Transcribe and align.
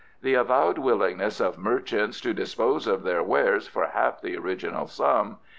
The 0.23 0.33
avowed 0.33 0.79
willingness 0.79 1.39
of 1.39 1.59
merchants 1.59 2.19
to 2.21 2.33
dispose 2.33 2.87
of 2.87 3.03
their 3.03 3.21
wares 3.21 3.67
for 3.67 3.85
half 3.85 4.19
the 4.19 4.35
original 4.35 4.87
sum. 4.87 5.37